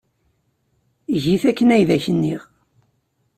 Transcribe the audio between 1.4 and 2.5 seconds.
akken ay ak-nniɣ.